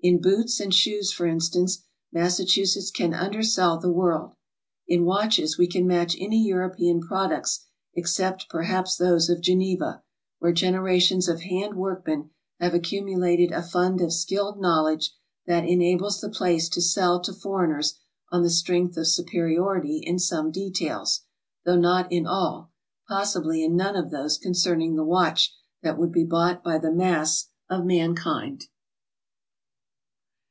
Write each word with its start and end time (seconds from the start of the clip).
In 0.00 0.20
boots 0.22 0.60
and 0.60 0.72
shoes, 0.72 1.10
for 1.10 1.26
instance, 1.26 1.82
Massachusetts 2.12 2.92
can 2.92 3.12
undersell 3.12 3.76
the 3.76 3.90
world. 3.90 4.36
In 4.86 5.04
watches 5.04 5.58
we 5.58 5.66
can 5.66 5.84
match 5.84 6.14
any 6.20 6.46
European 6.46 7.00
products 7.00 7.66
except 7.92 8.48
perhaps 8.48 8.94
those 8.94 9.28
of 9.28 9.40
Geneva, 9.40 10.04
where 10.38 10.52
generations 10.52 11.26
of 11.26 11.40
hand 11.40 11.74
work 11.74 12.06
men 12.06 12.30
have 12.60 12.72
accumulated 12.72 13.50
a 13.50 13.64
fund 13.64 14.00
of 14.00 14.12
skilled 14.12 14.60
knowledge 14.60 15.12
that 15.46 15.64
enables 15.66 16.20
the 16.20 16.30
place 16.30 16.68
to 16.68 16.80
sell 16.80 17.18
to 17.18 17.32
foreigners 17.32 17.98
on 18.30 18.44
the 18.44 18.48
strength 18.50 18.96
of 18.96 19.08
superiority 19.08 19.98
in 19.98 20.20
some 20.20 20.52
details, 20.52 21.22
though 21.64 21.74
not 21.80 22.12
in 22.12 22.28
all,— 22.28 22.70
possibly 23.08 23.64
in 23.64 23.74
none 23.74 23.96
of 23.96 24.12
those 24.12 24.38
concerning 24.38 24.94
the 24.94 25.02
watch 25.02 25.52
that 25.82 25.98
would 25.98 26.12
be 26.12 26.22
bought 26.22 26.62
by 26.62 26.78
the 26.78 26.92
mass 26.92 27.48
of 27.68 27.84
mankind. 27.84 28.66